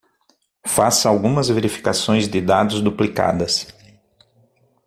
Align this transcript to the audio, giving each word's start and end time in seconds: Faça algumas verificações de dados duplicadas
Faça 0.65 1.07
algumas 1.07 1.49
verificações 1.49 2.27
de 2.27 2.41
dados 2.41 2.81
duplicadas 2.81 3.67